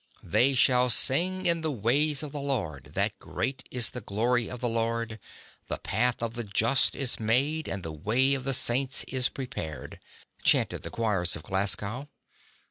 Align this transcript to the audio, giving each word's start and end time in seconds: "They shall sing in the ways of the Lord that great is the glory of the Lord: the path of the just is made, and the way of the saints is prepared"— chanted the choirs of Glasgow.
"They 0.23 0.55
shall 0.55 0.89
sing 0.89 1.45
in 1.45 1.61
the 1.61 1.69
ways 1.69 2.23
of 2.23 2.31
the 2.31 2.39
Lord 2.39 2.93
that 2.95 3.19
great 3.19 3.67
is 3.69 3.91
the 3.91 4.01
glory 4.01 4.49
of 4.49 4.59
the 4.59 4.67
Lord: 4.67 5.19
the 5.67 5.77
path 5.77 6.23
of 6.23 6.33
the 6.33 6.43
just 6.43 6.95
is 6.95 7.19
made, 7.19 7.67
and 7.67 7.83
the 7.83 7.93
way 7.93 8.33
of 8.33 8.43
the 8.43 8.53
saints 8.55 9.03
is 9.03 9.29
prepared"— 9.29 9.99
chanted 10.43 10.81
the 10.81 10.89
choirs 10.89 11.35
of 11.35 11.43
Glasgow. 11.43 12.09